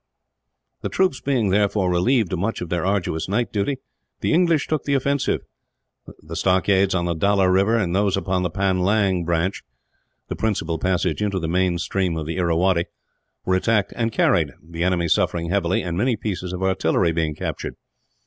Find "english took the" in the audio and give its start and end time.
4.33-4.95